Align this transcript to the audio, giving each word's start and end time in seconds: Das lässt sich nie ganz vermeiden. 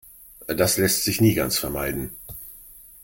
Das 0.47 0.77
lässt 0.77 1.03
sich 1.03 1.21
nie 1.21 1.35
ganz 1.35 1.59
vermeiden. 1.59 2.15